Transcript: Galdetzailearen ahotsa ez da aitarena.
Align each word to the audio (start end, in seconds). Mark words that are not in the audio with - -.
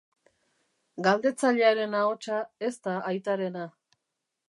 Galdetzailearen 1.09 1.95
ahotsa 2.01 2.43
ez 2.71 2.75
da 2.89 2.99
aitarena. 3.15 3.73